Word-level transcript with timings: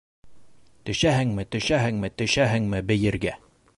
Төшәһеңме, 0.89 1.45
төшәһеңме, 1.57 2.11
төшәһеңме 2.23 2.81
бейергә? 2.93 3.37